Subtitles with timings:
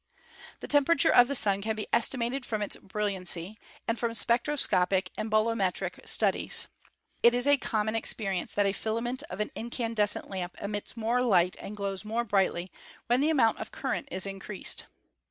[0.61, 3.55] The temperature of the Sun can be estimated from its brilliancy
[3.87, 6.65] and from spectroscopic and bolometric studies.
[7.21, 11.21] It is a common experience that a filament of an incan descent lamp emits more
[11.21, 12.71] light and glows more brightly
[13.05, 14.87] when the amount of current is increased.